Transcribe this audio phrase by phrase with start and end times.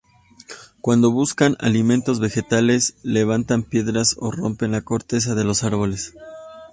[0.81, 6.15] Cuando buscan alimentos vegetales, levantan piedras o rompen la corteza de los árboles.